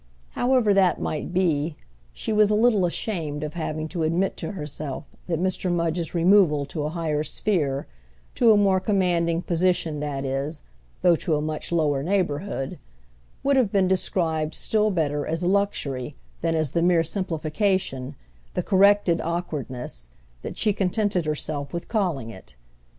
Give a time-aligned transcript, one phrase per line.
[0.31, 1.75] However that might be,
[2.11, 5.71] she was a little ashamed of having to admit to herself that Mr.
[5.71, 10.61] Mudge's removal to a higher sphere—to a more commanding position, that is,
[11.03, 16.55] though to a much lower neighbourhood—would have been described still better as a luxury than
[16.55, 18.15] as the mere simplification,
[18.55, 20.09] the corrected awkwardness,
[20.41, 22.55] that she contented herself with calling it.